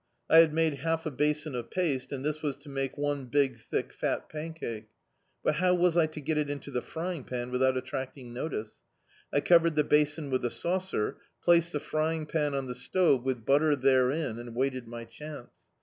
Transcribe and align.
I 0.31 0.37
had 0.39 0.51
made 0.51 0.77
half 0.79 1.05
a 1.05 1.11
basin 1.11 1.53
oif 1.53 1.69
paste, 1.69 2.11
and 2.11 2.25
this 2.25 2.41
was 2.41 2.57
to 2.57 2.69
make 2.69 2.97
one 2.97 3.25
big 3.25 3.59
thick 3.59 3.93
fat 3.93 4.29
pancake. 4.29 4.87
But 5.43 5.57
how 5.57 5.75
was 5.75 5.95
I 5.95 6.07
to 6.07 6.19
get 6.19 6.39
it 6.39 6.49
into 6.49 6.71
the 6.71 6.81
frying 6.81 7.23
pan 7.23 7.51
without 7.51 7.77
attracting 7.77 8.33
notice? 8.33 8.79
I 9.31 9.41
covered 9.41 9.75
the 9.75 9.83
basin 9.83 10.31
with 10.31 10.43
a 10.43 10.49
saucer, 10.49 11.17
placed 11.45 11.71
the 11.73 11.79
frying 11.79 12.25
pan 12.25 12.55
on 12.55 12.65
the 12.65 12.73
stove, 12.73 13.23
with 13.23 13.45
butter 13.45 13.75
therein, 13.75 14.39
and 14.39 14.55
waited 14.55 14.87
my 14.87 15.05
chance. 15.05 15.51